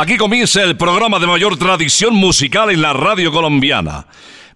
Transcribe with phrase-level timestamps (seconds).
[0.00, 4.06] Aquí comienza el programa de mayor tradición musical en la radio colombiana.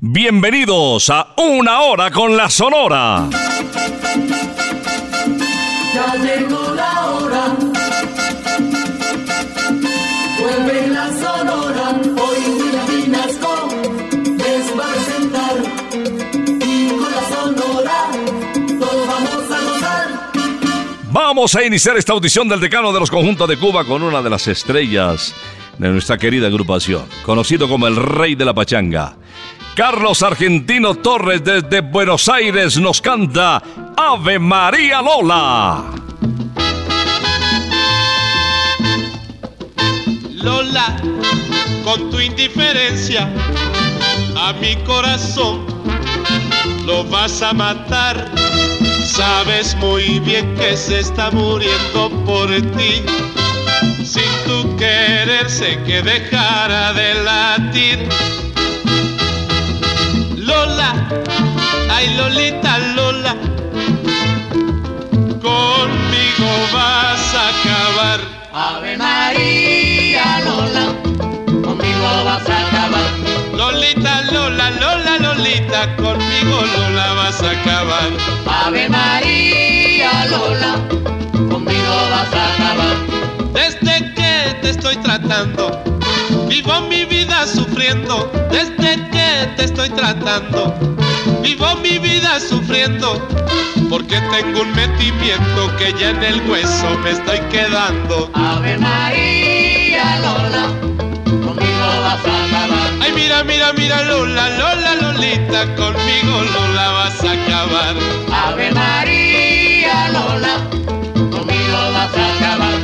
[0.00, 3.28] Bienvenidos a Una Hora con la Sonora.
[21.44, 24.30] Vamos a iniciar esta audición del decano de los conjuntos de Cuba con una de
[24.30, 25.34] las estrellas
[25.76, 29.14] de nuestra querida agrupación, conocido como el Rey de la Pachanga.
[29.76, 33.62] Carlos Argentino Torres desde Buenos Aires nos canta
[33.94, 35.84] Ave María Lola.
[40.30, 40.96] Lola,
[41.84, 43.30] con tu indiferencia
[44.34, 45.66] a mi corazón
[46.86, 48.32] lo vas a matar.
[49.16, 53.04] Sabes muy bien que se está muriendo por ti.
[54.04, 58.08] Sin tu querer sé que dejara de latir.
[60.36, 60.92] Lola,
[61.90, 63.36] ay Lolita Lola,
[65.40, 68.20] conmigo vas a acabar.
[68.52, 70.86] Ave María Lola,
[71.62, 73.23] conmigo vas a acabar.
[73.56, 78.10] Lolita Lola, Lola Lolita, conmigo Lola vas a acabar.
[78.46, 80.72] Ave María Lola,
[81.50, 82.96] conmigo vas a acabar.
[83.52, 85.82] Desde que te estoy tratando,
[86.48, 90.74] vivo mi vida sufriendo desde que te estoy tratando.
[91.42, 93.20] Vivo mi vida sufriendo
[93.88, 98.30] porque tengo un metimiento que ya en el hueso me estoy quedando.
[98.34, 99.73] Ave María
[103.04, 107.94] Ay, mira, mira, mira, Lola, Lola, Lolita, conmigo Lola vas a acabar.
[108.32, 110.56] Ave María Lola,
[111.12, 112.78] conmigo vas a acabar.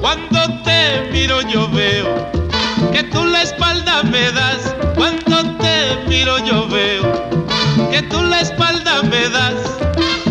[0.00, 2.32] Cuando te miro yo veo
[2.92, 4.74] que tú la espalda me das.
[4.96, 7.04] Cuando te miro yo veo
[7.92, 9.54] que tú la espalda me das.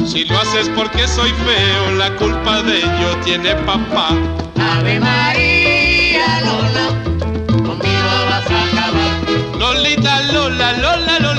[0.06, 4.10] Si lo haces porque soy feo, la culpa de ello tiene papá.
[4.60, 5.79] Ave María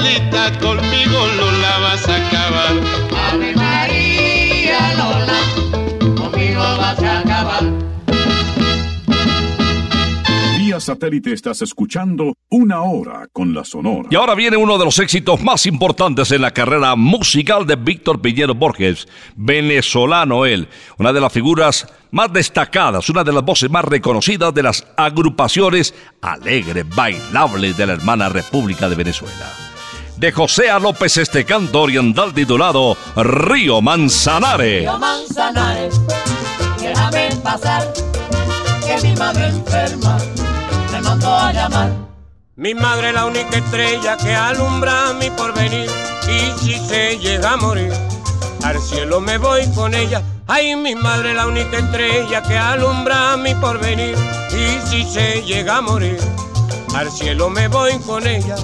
[0.00, 2.72] Lolita, conmigo Lola vas a acabar.
[3.30, 5.38] Ave María Lola,
[6.16, 7.64] conmigo vas a acabar.
[10.58, 14.08] Vía satélite estás escuchando Una Hora con la Sonora.
[14.10, 18.22] Y ahora viene uno de los éxitos más importantes en la carrera musical de Víctor
[18.22, 19.06] Piñero Borges,
[19.36, 20.68] venezolano él,
[20.98, 25.94] una de las figuras más destacadas, una de las voces más reconocidas de las agrupaciones
[26.22, 29.69] alegres, bailables de la hermana República de Venezuela.
[30.20, 30.78] De José A.
[30.78, 34.82] López este canto oriental titulado Río Manzanares.
[34.82, 35.98] Río Manzanares,
[36.78, 37.90] déjame pasar,
[38.84, 40.18] que mi madre enferma
[40.92, 41.92] me mandó a llamar.
[42.56, 45.88] Mi madre la única estrella que alumbra mi porvenir
[46.28, 47.90] y si se llega a morir
[48.62, 50.22] al cielo me voy con ella.
[50.46, 54.14] Ay, mi madre la única estrella que alumbra mi porvenir
[54.52, 56.18] y si se llega a morir
[56.94, 58.56] al cielo me voy con ella.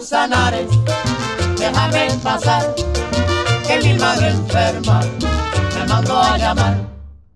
[0.00, 0.70] Manzanares,
[1.58, 2.74] déjame pasar,
[3.66, 5.00] que mi madre enferma
[5.74, 6.78] me mandó a llamar.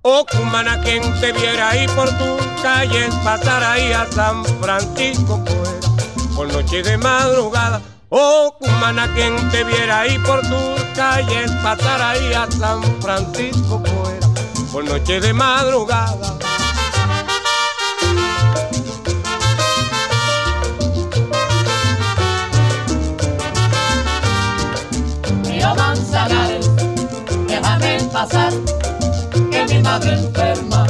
[0.01, 6.35] Oh, cumana, quien te viera ahí por tu calle, pasar ahí a San Francisco fuera,
[6.35, 7.83] por noche de madrugada.
[8.09, 14.27] Oh, cumana, quien te viera ahí por tus calles, pasar ahí a San Francisco fuera,
[14.73, 16.44] por noche de madrugada.
[28.27, 28.53] Pasar,
[29.51, 30.87] que mi madre enferma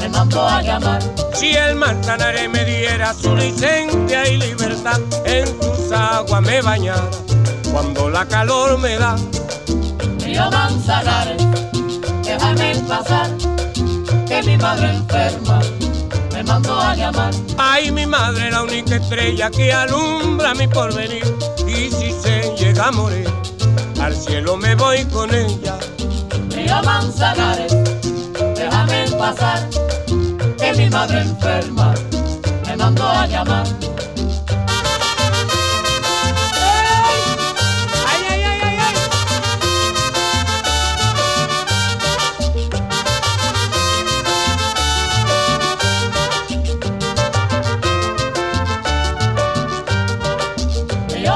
[0.00, 1.00] me mandó a llamar.
[1.32, 7.08] Si el Manzanares me diera su licencia y libertad, en sus aguas me bañara
[7.72, 9.16] cuando la calor me da.
[10.18, 11.42] Río Manzanares,
[12.24, 13.30] déjame pasar,
[14.26, 15.60] que mi madre enferma
[16.32, 17.32] me mandó a llamar.
[17.58, 21.24] Ay, mi madre, la única estrella que alumbra mi porvenir.
[21.66, 23.30] Y si se llega a morir,
[24.00, 25.78] al cielo me voy con ella.
[26.66, 27.76] Río Manzanares,
[28.56, 29.68] déjame pasar,
[30.58, 31.94] que mi madre enferma
[32.66, 33.66] me mandó a llamar.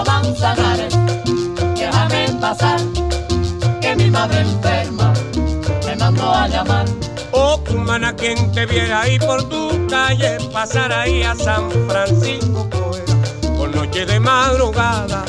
[0.07, 0.95] Manzanares,
[1.77, 2.81] déjame pasar,
[3.81, 5.00] que mi madre enferma
[6.41, 6.87] a llamar.
[7.33, 13.57] Oh, cumana, quien te viera ahí por tu calle, pasar ahí a San Francisco fuera,
[13.57, 15.25] por noche de madrugada.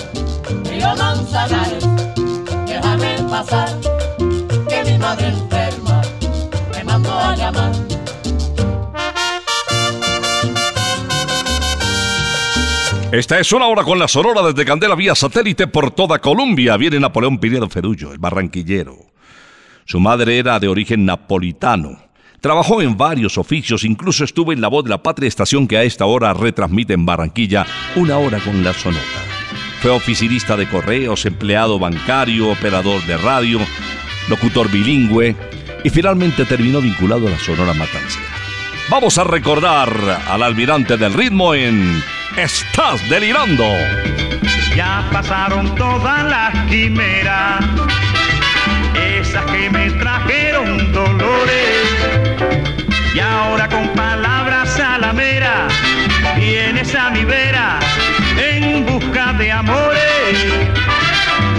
[0.64, 1.88] Río Manzanares,
[2.66, 3.70] déjame pasar,
[4.70, 6.02] que mi madre enferma
[6.74, 7.72] me mandó a llamar.
[13.12, 16.78] Esta es una hora con la Sonora desde Candela vía satélite por toda Colombia.
[16.78, 19.11] Viene Napoleón Pinedo Fedullo, el barranquillero.
[19.92, 22.02] Su madre era de origen napolitano.
[22.40, 25.84] Trabajó en varios oficios, incluso estuvo en La Voz de la Patria, estación que a
[25.84, 27.66] esta hora retransmite en Barranquilla
[27.98, 29.04] una hora con la Sonora.
[29.82, 33.60] Fue oficinista de correos, empleado bancario, operador de radio,
[34.30, 35.36] locutor bilingüe
[35.84, 38.30] y finalmente terminó vinculado a la Sonora Matancera.
[38.90, 39.92] Vamos a recordar
[40.30, 42.02] al almirante del ritmo en
[42.38, 43.66] Estás delirando.
[44.74, 47.60] Ya pasaron todas las quimeras
[49.02, 51.78] esas que me trajeron dolores.
[53.14, 55.68] Y ahora con palabras salamera,
[56.38, 57.80] vienes a mi vera
[58.38, 60.38] en busca de amores.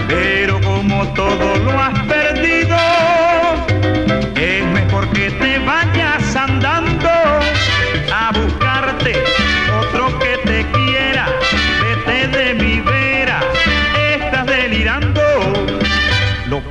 [0.08, 2.01] Pero como todo lo has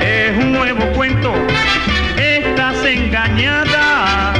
[0.00, 1.32] Es un nuevo cuento,
[2.16, 4.34] estás engañada.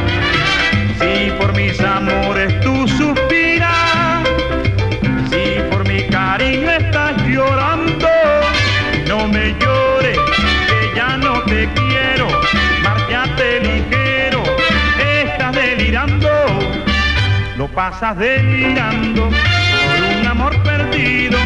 [0.99, 4.25] Si por mis amores tú suspiras,
[5.31, 8.09] si por mi cariño estás llorando,
[9.09, 10.19] no me llores,
[10.69, 12.29] que ya no te quiero,
[12.83, 14.43] márchate ligero,
[15.23, 16.29] estás delirando,
[17.57, 21.39] lo pasas delirando por un amor perdido,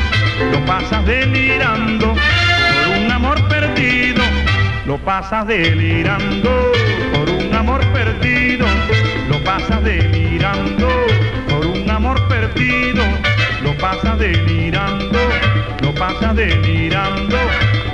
[0.52, 2.01] lo pasas delirando
[4.92, 6.50] lo pasas delirando
[7.14, 8.66] por un amor perdido,
[9.26, 10.86] lo pasas delirando
[11.48, 13.02] por un amor perdido,
[13.62, 15.18] lo pasas delirando,
[15.80, 17.38] lo pasas delirando,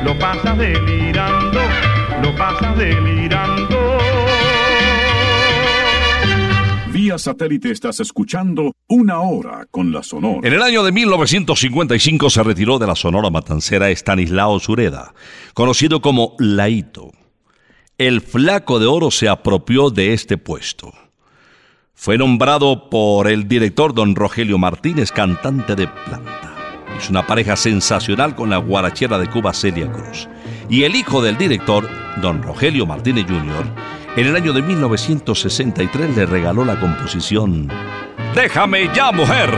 [0.02, 1.60] lo pasas delirando,
[2.20, 3.27] lo pasas delirando.
[7.16, 10.46] Satélite estás escuchando Una Hora con la Sonora.
[10.46, 15.14] En el año de 1955 se retiró de la Sonora Matancera Estanislao Sureda,
[15.54, 17.12] conocido como Laito.
[17.96, 20.92] El flaco de oro se apropió de este puesto.
[21.94, 26.54] Fue nombrado por el director don Rogelio Martínez, cantante de planta.
[26.96, 30.28] Hizo una pareja sensacional con la guarachera de Cuba Celia Cruz.
[30.68, 31.88] Y el hijo del director,
[32.20, 33.66] don Rogelio Martínez Jr.,
[34.16, 37.68] en el año de 1963 le regaló la composición
[38.34, 39.50] Déjame ya, mujer.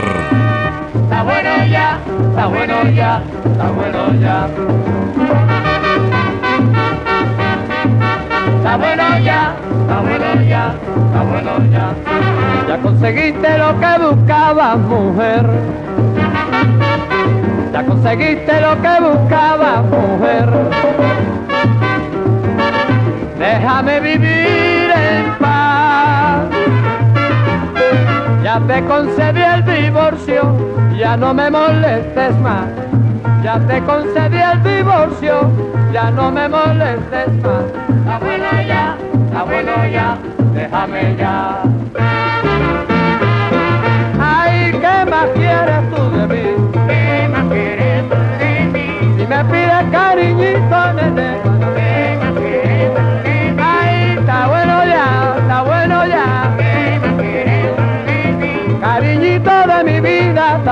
[0.94, 4.48] Está bueno ya, está bueno ya, está bueno ya.
[8.56, 10.74] Está bueno ya, está bueno ya,
[11.06, 11.94] está bueno ya.
[12.68, 15.46] Ya conseguiste lo que buscabas, mujer.
[17.72, 20.48] Ya conseguiste lo que buscabas, mujer.
[23.40, 26.44] Déjame vivir en paz.
[28.44, 30.42] Ya te concedí el divorcio,
[30.98, 32.66] ya no me molestes más.
[33.42, 35.50] Ya te concedí el divorcio,
[35.90, 38.20] ya no me molestes más.
[38.20, 38.98] Bueno ya,
[39.46, 40.18] bueno ya,
[40.52, 41.62] déjame ya.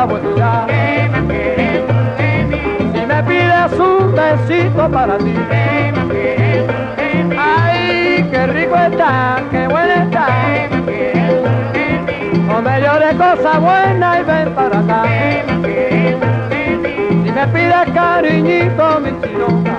[0.07, 0.15] Mí?
[2.93, 5.35] Si me pides un besito para ti.
[7.37, 10.27] Ay, qué rico está, qué bueno está.
[12.47, 15.03] No me llores cosa buena y ven para acá.
[17.25, 19.79] Si me pides cariñito, mi chinoca.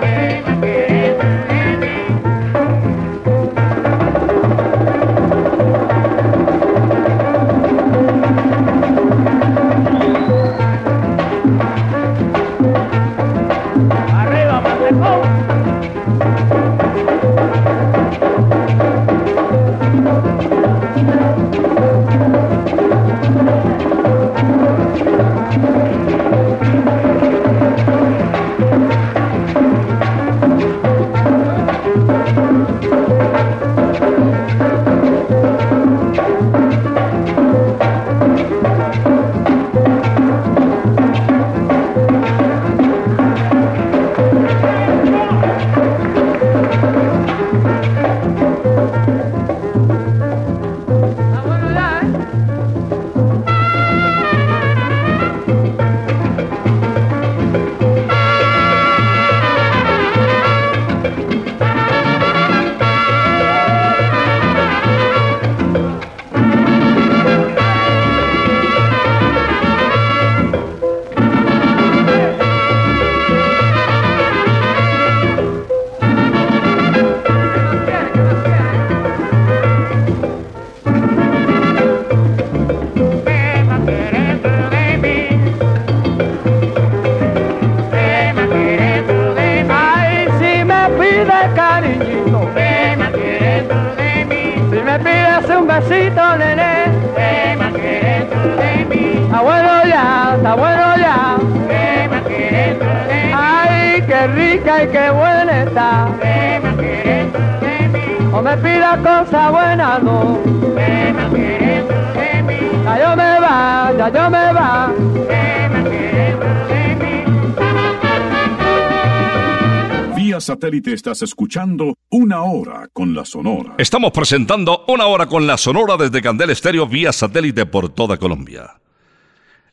[120.59, 123.75] Satélite estás escuchando Una Hora con la Sonora.
[123.77, 128.69] Estamos presentando Una Hora con la Sonora desde Candel Estéreo vía satélite por toda Colombia.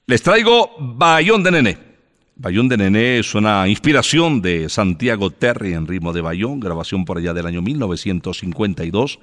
[0.07, 1.79] Les traigo Bayón de Nené.
[2.37, 7.19] Bayón de Nené es una inspiración de Santiago Terry en ritmo de Bayón, grabación por
[7.19, 9.19] allá del año 1952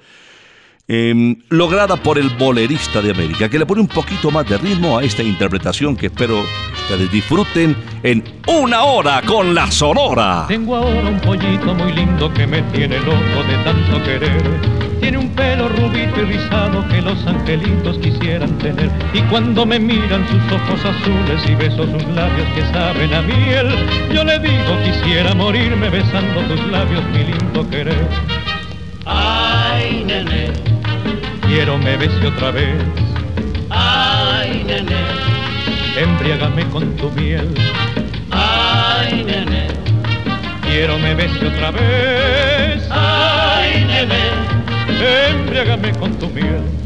[0.86, 4.98] Em, lograda por el bolerista de América, que le pone un poquito más de ritmo
[4.98, 6.44] a esta interpretación que espero
[6.84, 10.44] ustedes disfruten en una hora con la Sonora.
[10.48, 14.42] Tengo ahora un pollito muy lindo que me tiene loco de tanto querer.
[15.00, 18.90] Tiene un pelo rubito y rizado que los angelitos quisieran tener.
[19.14, 23.68] Y cuando me miran sus ojos azules y beso sus labios que saben a miel,
[24.12, 28.06] yo le digo quisiera morirme besando tus labios, mi lindo querer.
[29.06, 30.52] Ay, nene
[31.46, 32.82] quiero me bese otra vez.
[33.70, 34.96] Ay, nene,
[35.96, 37.54] embriágame con tu miel.
[38.30, 39.68] Ay, nene,
[40.62, 42.86] quiero me bese otra vez.
[42.90, 46.83] Ay, nene, embriágame con tu miel.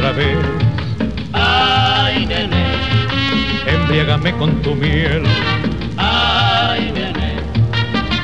[0.00, 0.38] Otra vez.
[1.34, 2.64] Ay, nene,
[3.66, 5.24] embriágame con tu miel.
[5.98, 7.34] Ay, nene,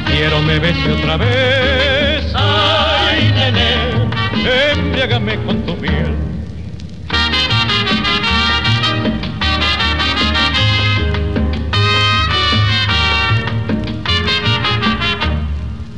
[0.07, 2.33] quiero me bese otra vez.
[2.35, 4.09] Ay, nene,
[4.73, 6.15] embriágame con tu miel.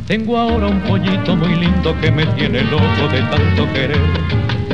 [0.08, 4.47] Tengo ahora un pollito muy lindo que me tiene loco de tanto querer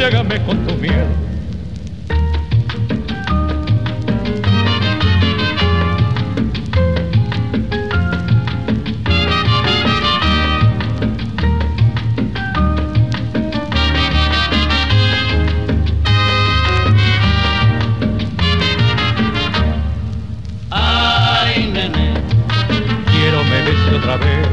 [0.00, 1.08] Embriágame con tu miel.
[20.70, 22.14] Ay, nene,
[23.10, 24.46] quiero me bese otra vez.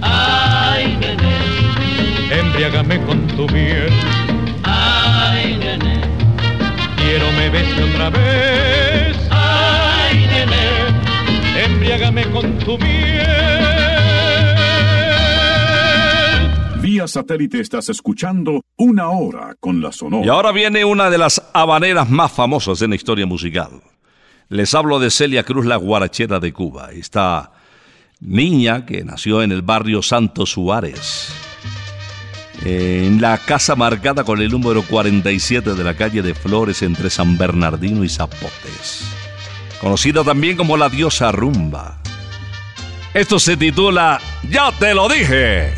[0.00, 3.92] Ay, nene, embriágame con tu miel.
[7.16, 9.16] Quiero me bese otra vez.
[9.30, 13.26] Ay, nene, embriágame con tu miel.
[16.82, 20.26] Vía satélite estás escuchando Una Hora con la Sonora.
[20.26, 23.82] Y ahora viene una de las habaneras más famosas en la historia musical.
[24.48, 26.90] Les hablo de Celia Cruz, la guarachera de Cuba.
[26.92, 27.52] Esta
[28.20, 31.35] niña que nació en el barrio Santo Suárez
[32.64, 37.36] en la casa marcada con el número 47 de la calle de Flores entre San
[37.36, 39.04] Bernardino y Zapotes,
[39.80, 41.98] conocida también como la diosa rumba.
[43.14, 45.74] Esto se titula Ya te lo dije.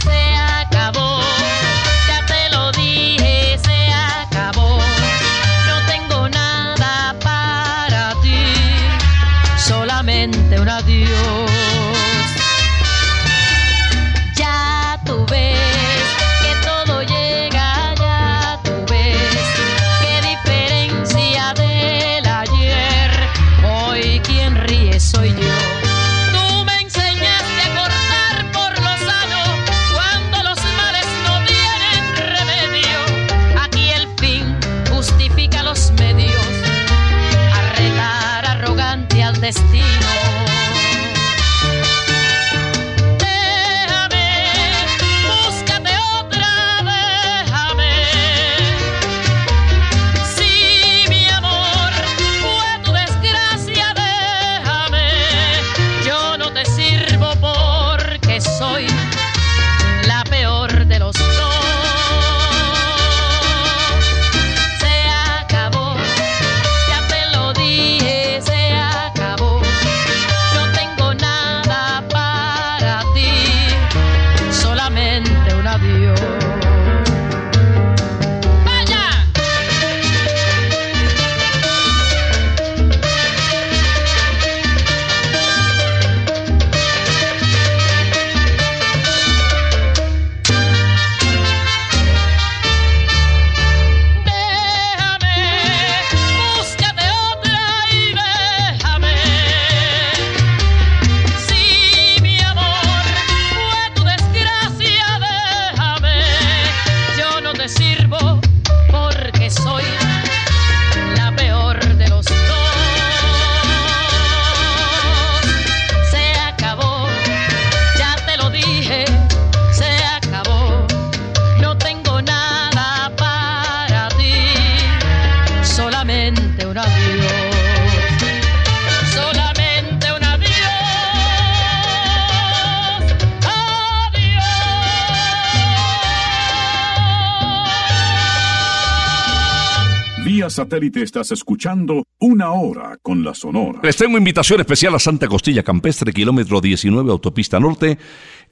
[140.68, 143.80] Satélite estás escuchando Una Hora con la Sonora.
[143.82, 147.98] Les tengo invitación especial a Santa Costilla Campestre, kilómetro 19, autopista norte,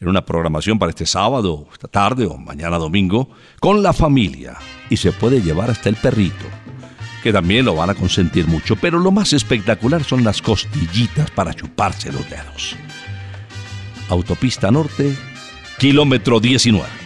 [0.00, 3.28] en una programación para este sábado, esta tarde o mañana domingo,
[3.60, 4.56] con la familia.
[4.88, 6.46] Y se puede llevar hasta el perrito,
[7.22, 8.76] que también lo van a consentir mucho.
[8.76, 12.76] Pero lo más espectacular son las costillitas para chuparse los dedos.
[14.08, 15.14] Autopista norte,
[15.78, 17.05] kilómetro 19.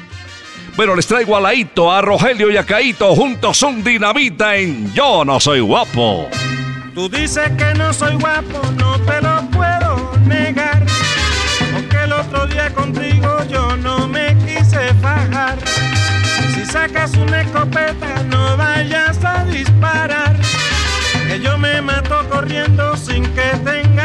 [0.77, 5.25] Bueno, les traigo a Laito, a Rogelio y a Caito, juntos son dinamita en Yo
[5.25, 6.29] No Soy Guapo.
[6.95, 10.85] Tú dices que no soy guapo, no te lo puedo negar.
[11.73, 15.57] Porque el otro día contigo yo no me quise fajar.
[16.55, 20.37] Si sacas una escopeta, no vayas a disparar.
[21.29, 24.00] Que yo me mato corriendo sin que tenga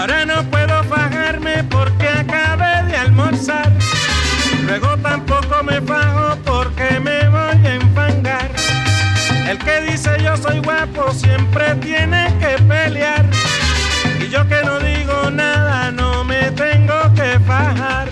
[0.00, 3.70] Ahora no puedo fajarme porque acabé de almorzar.
[4.64, 8.50] Luego tampoco me fajo porque me voy a enfangar.
[9.46, 13.26] El que dice yo soy guapo siempre tiene que pelear.
[14.18, 18.09] Y yo que no digo nada no me tengo que fajar.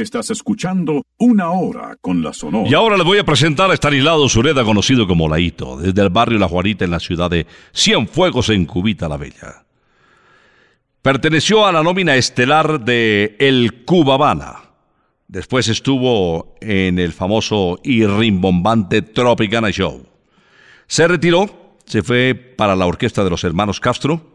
[0.00, 2.68] Estás escuchando Una Hora con la Sonora.
[2.68, 6.38] Y ahora les voy a presentar a Estanislao Sureda, conocido como Laito, desde el barrio
[6.38, 9.64] La Juanita en la ciudad de Cienfuegos en Cubita la Bella.
[11.02, 14.70] Perteneció a la nómina estelar de El Cubabana.
[15.28, 20.06] Después estuvo en el famoso y rimbombante Tropicana Show.
[20.86, 24.33] Se retiró, se fue para la orquesta de los hermanos Castro,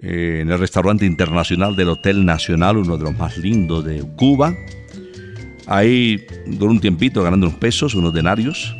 [0.00, 4.54] eh, en el restaurante internacional del Hotel Nacional, uno de los más lindos de Cuba.
[5.66, 8.74] Ahí duró un tiempito ganando unos pesos, unos denarios.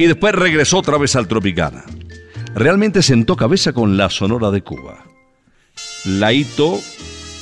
[0.00, 1.82] y después regresó otra vez al Tropicana.
[2.54, 5.04] Realmente sentó cabeza con la Sonora de Cuba.
[6.04, 6.78] Laito,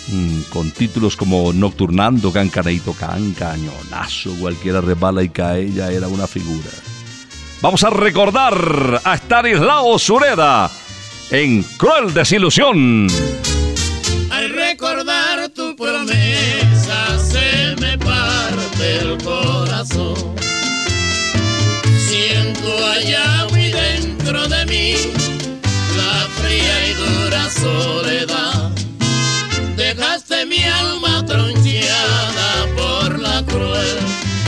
[0.08, 6.26] mm, con títulos como Nocturnando, Cancanaito Can, Cañonazo, cualquiera resbala y cae, ella era una
[6.26, 6.70] figura.
[7.60, 10.70] Vamos a recordar a Stanislao Sureda
[11.30, 13.06] en Cruel Desilusión.
[14.30, 20.14] Al recordar tu promesa se me parte el corazón.
[22.08, 24.94] Siento allá muy dentro de mí
[25.96, 28.70] la fría y dura soledad.
[29.76, 33.98] Dejaste mi alma troncheada por la cruel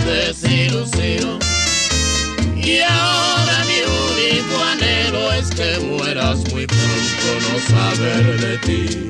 [0.06, 1.38] desilusión.
[2.56, 4.87] Y ahora mi único anhelo
[5.50, 9.08] que mueras muy pronto, no saber de ti.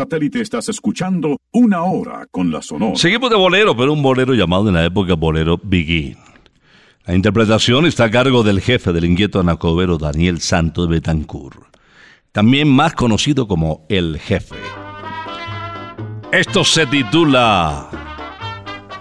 [0.00, 2.96] Satélite estás escuchando Una Hora con la Sonora.
[2.96, 6.16] Seguimos de bolero, pero un bolero llamado en la época bolero Begin.
[7.04, 11.76] La interpretación está a cargo del jefe del inquieto anacobero Daniel Santos Betancourt,
[12.32, 14.56] también más conocido como El Jefe.
[16.32, 17.90] Esto se titula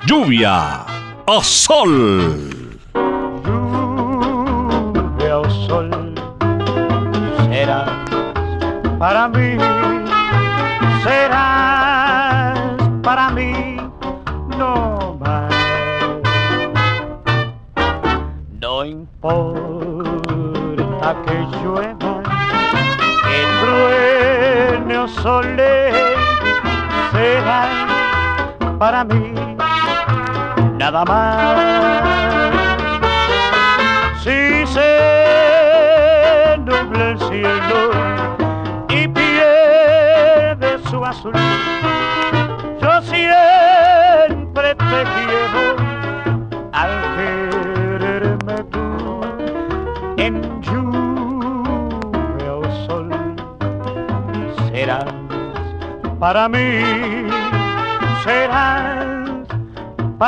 [0.05, 0.85] Lluvia
[1.27, 2.58] o Sol.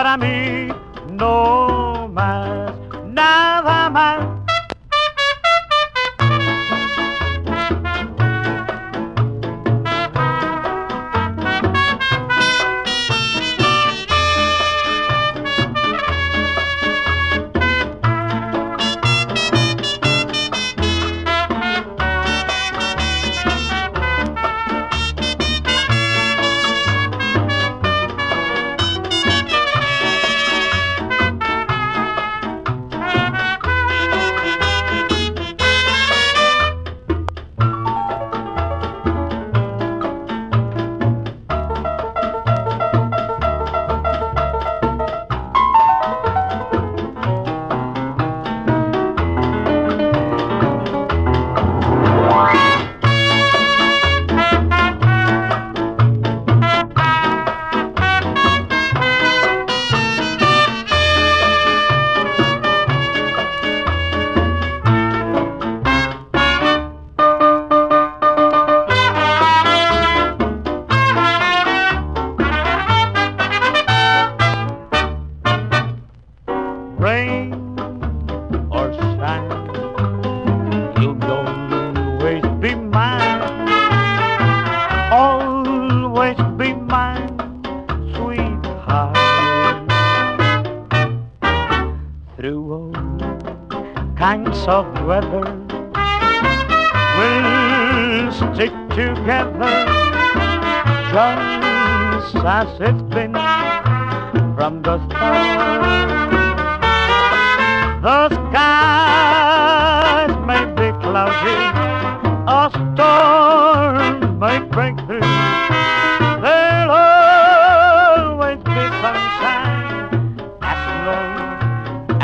[0.01, 0.40] Para mí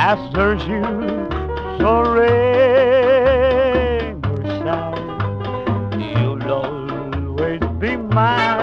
[0.07, 0.83] After you,
[1.81, 2.29] sorry,
[4.63, 8.56] sound, you'll always be mine.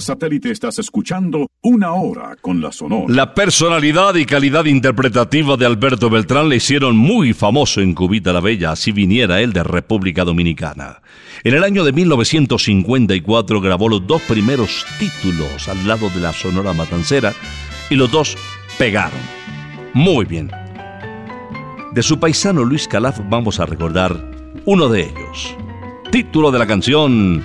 [0.00, 3.06] Satélite estás escuchando Una Hora con la Sonora.
[3.08, 8.40] La personalidad y calidad interpretativa de Alberto Beltrán le hicieron muy famoso en Cubita la
[8.40, 11.02] Bella, así viniera él de República Dominicana.
[11.42, 16.72] En el año de 1954 grabó los dos primeros títulos al lado de la Sonora
[16.72, 17.32] Matancera
[17.90, 18.36] y los dos
[18.78, 19.20] pegaron.
[19.92, 20.50] Muy bien.
[21.92, 24.30] De su paisano Luis Calaf vamos a recordar
[24.64, 25.56] uno de ellos.
[26.10, 27.44] Título de la canción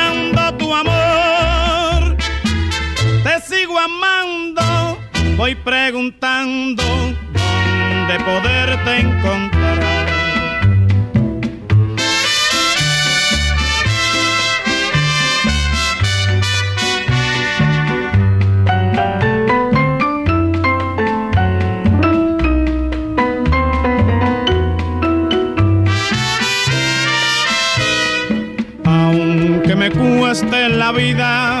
[3.83, 4.97] amando,
[5.37, 9.61] voy preguntando dónde poderte encontrar.
[28.85, 31.60] Aunque me cueste la vida,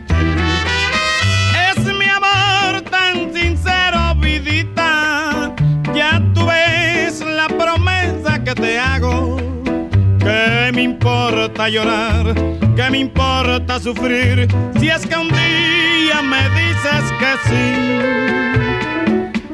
[10.91, 12.35] importa llorar?
[12.75, 14.47] ¿Qué me importa sufrir?
[14.79, 17.67] Si es que un día me dices que sí.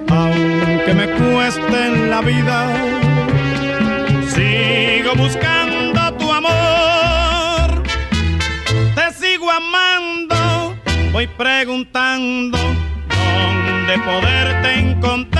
[0.10, 2.60] Aunque me cueste en la vida,
[4.36, 7.84] sigo buscando tu amor.
[8.96, 10.76] Te sigo amando,
[11.12, 15.37] voy preguntando dónde poderte encontrar.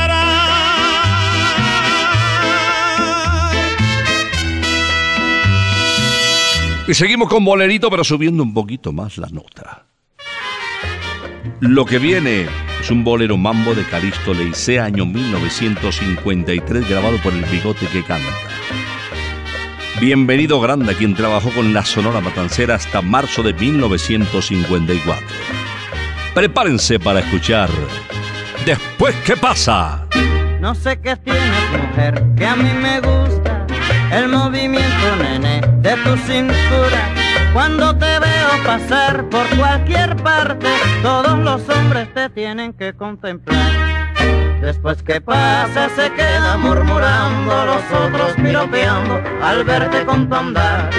[6.88, 9.86] Y seguimos con bolerito, pero subiendo un poquito más la nota.
[11.60, 12.48] Lo que viene
[12.80, 18.32] es un bolero mambo de Calixto Leicea, año 1953, grabado por el bigote que canta.
[20.00, 25.26] Bienvenido Grande, quien trabajó con la Sonora Matancera hasta marzo de 1954.
[26.34, 27.70] Prepárense para escuchar
[28.68, 30.06] Después, ¿qué pasa?
[30.60, 33.47] No sé qué tienes, mujer, que a mí me gusta
[34.12, 37.14] el movimiento, nene, de tu cintura.
[37.54, 40.68] Cuando te veo pasar por cualquier parte,
[41.02, 43.72] todos los hombres te tienen que contemplar.
[44.62, 50.90] Después que pasa se queda murmurando, los otros piropeando al verte con tu andar.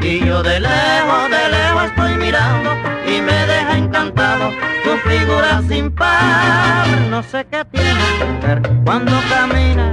[0.00, 2.70] Y yo de lejos, de lejos estoy mirando
[3.06, 4.50] y me deja encantado
[4.84, 6.86] tu figura sin par.
[7.08, 7.94] No sé qué tiene
[8.34, 9.92] mujer cuando camina,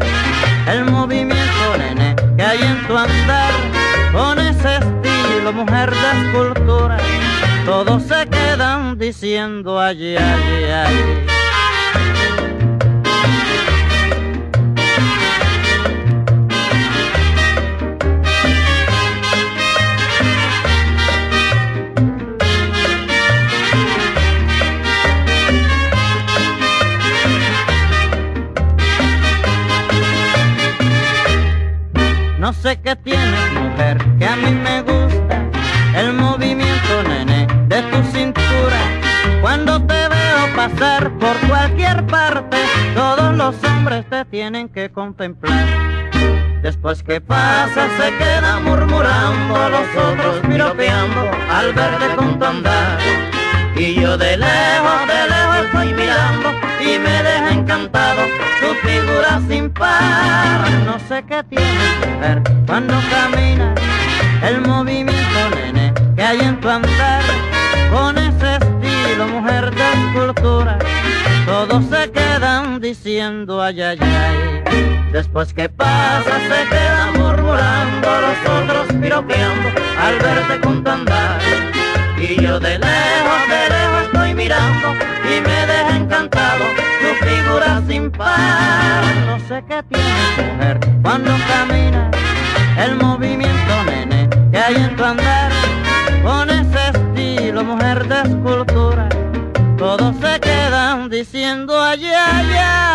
[0.68, 3.54] el movimiento nene que hay en tu andar,
[4.14, 6.98] con ese estilo mujer de escultura,
[7.66, 11.39] todos se quedan diciendo allí, allí, allí.
[44.74, 45.66] Que contemplar.
[46.62, 53.00] Después que pasa se queda murmurando, los otros piropeando al verte con tu andar.
[53.76, 56.50] Y yo de lejos, de lejos estoy mirando
[56.82, 58.22] y me deja encantado
[58.60, 60.70] tu figura sin par.
[60.86, 63.74] No sé qué tiene cuando camina,
[64.44, 64.89] el movimiento
[72.90, 74.64] diciendo ay ay ay.
[75.12, 79.70] Después que pasa se queda murmurando, los otros piropeando
[80.06, 81.40] al verte con tu andar.
[82.18, 84.88] Y yo de lejos, de lejos estoy mirando
[85.24, 86.66] y me deja encantado
[87.02, 89.04] tu figura sin par.
[89.28, 92.10] No sé qué tiene mujer cuando camina,
[92.86, 95.52] el movimiento nene que hay en tu andar,
[96.24, 99.10] con ese estilo mujer de escultura,
[99.80, 102.86] todos se quedan diciendo allá, allá.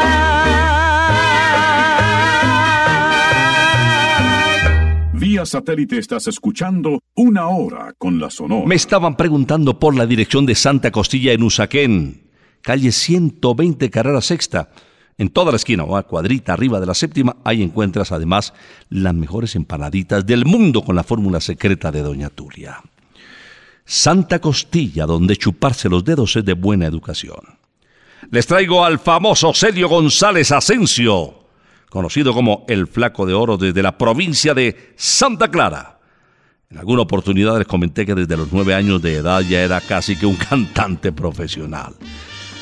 [5.14, 8.66] Vía satélite estás escuchando Una Hora con la Sonora.
[8.66, 12.30] Me estaban preguntando por la dirección de Santa Costilla en Usaquén,
[12.60, 14.68] calle 120 Carrera Sexta.
[15.16, 18.52] En toda la esquina o a cuadrita arriba de la séptima, ahí encuentras además
[18.90, 22.82] las mejores empanaditas del mundo con la fórmula secreta de Doña Tulia.
[23.84, 27.40] Santa Costilla, donde chuparse los dedos es de buena educación.
[28.30, 31.44] Les traigo al famoso Celio González Asensio,
[31.90, 35.98] conocido como el Flaco de Oro desde la provincia de Santa Clara.
[36.70, 40.16] En alguna oportunidad les comenté que desde los nueve años de edad ya era casi
[40.16, 41.94] que un cantante profesional.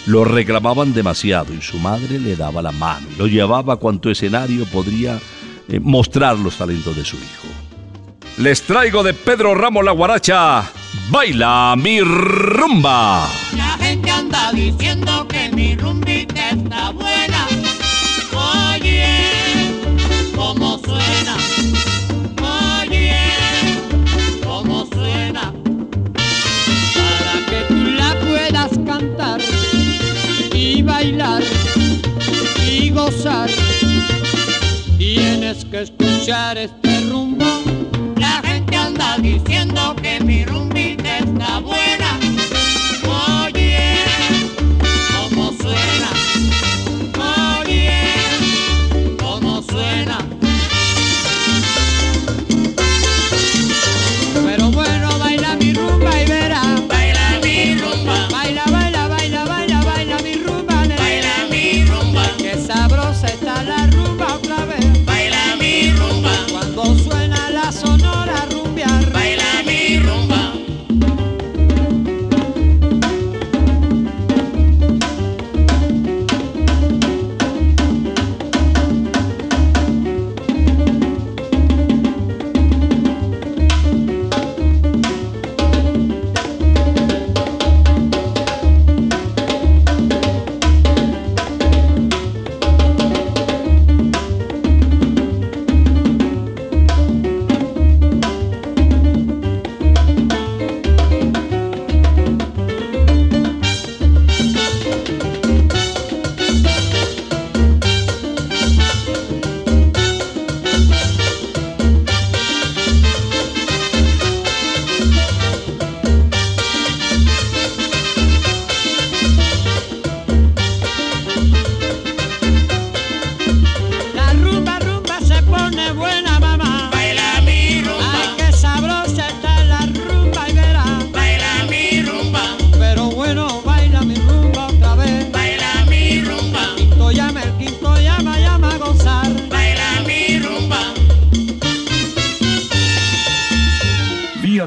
[0.06, 4.10] Lo reclamaban demasiado y su madre le daba la mano y lo llevaba a cuanto
[4.10, 5.20] escenario podría
[5.68, 7.61] eh, mostrar los talentos de su hijo.
[8.39, 10.64] Les traigo de Pedro Ramos la guaracha,
[11.11, 13.28] Baila mi rumba.
[13.55, 17.47] La gente anda diciendo que mi rumbita está buena.
[18.74, 19.07] Oye,
[20.35, 21.37] cómo suena.
[22.80, 23.16] Oye,
[24.45, 25.53] cómo suena.
[26.95, 29.41] Para que tú la puedas cantar
[30.55, 31.43] y bailar
[32.66, 33.51] y gozar,
[34.97, 37.61] tienes que escuchar este rumbo.
[39.22, 42.21] Diciendo que mi rumbita está buena.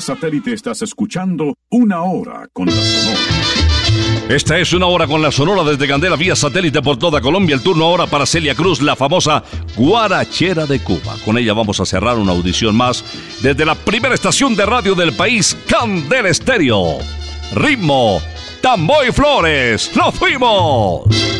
[0.05, 3.19] Satélite estás escuchando Una Hora con la Sonora.
[4.29, 7.55] Esta es una hora con la Sonora desde Candela vía satélite por toda Colombia.
[7.55, 9.43] El turno ahora para Celia Cruz, la famosa
[9.75, 11.15] guarachera de Cuba.
[11.25, 13.03] Con ella vamos a cerrar una audición más
[13.41, 16.99] desde la primera estación de radio del país, Candela Estéreo.
[17.55, 18.21] Ritmo,
[18.61, 19.89] Tamboy Flores.
[19.95, 21.34] ¡Nos fuimos!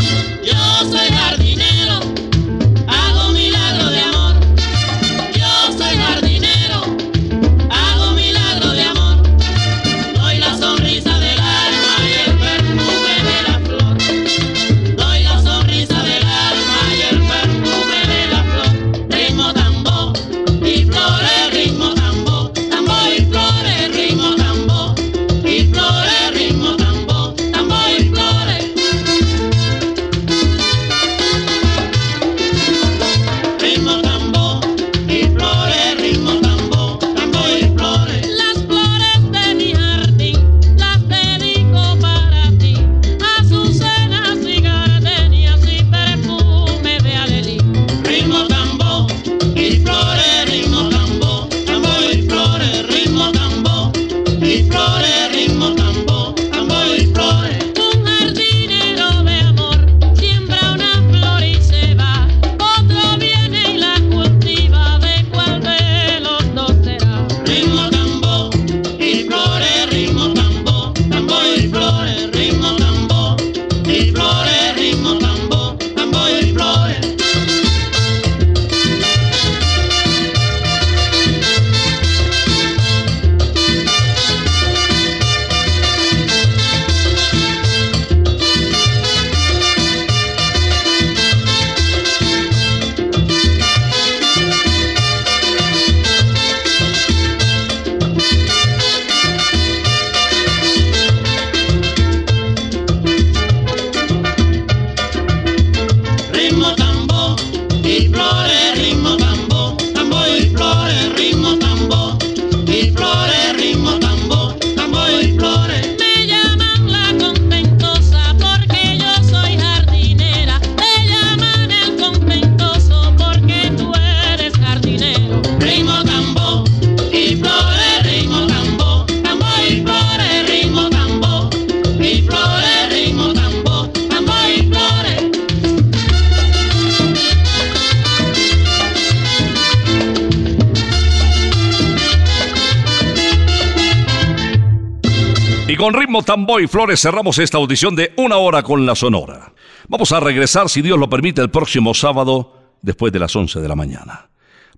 [146.26, 149.54] Y con ritmo tambo y flores cerramos esta audición de una hora con la Sonora.
[149.88, 153.68] Vamos a regresar, si Dios lo permite, el próximo sábado después de las 11 de
[153.68, 154.30] la mañana.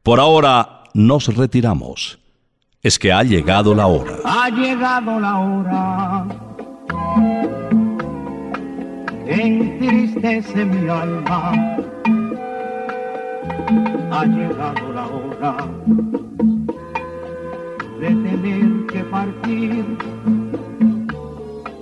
[0.04, 2.20] Por ahora nos retiramos.
[2.82, 4.18] Es que ha llegado la hora.
[4.24, 6.28] Ha llegado la hora
[9.28, 11.52] entristece mi alma.
[14.12, 15.68] Ha llegado la hora
[18.00, 20.37] de tener que partir.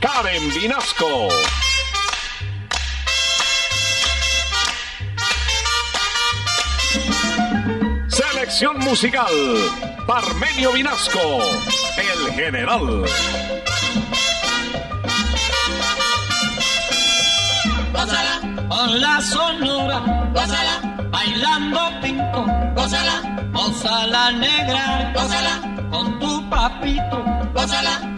[0.00, 1.28] Karen Vinasco.
[8.06, 9.26] Selección musical,
[10.06, 11.40] Parmenio Vinasco,
[11.96, 13.04] el general.
[17.92, 22.46] Gózala con la sonora, gózala bailando pinto,
[22.76, 28.17] gózala, gózala negra, gózala con tu papito, gózala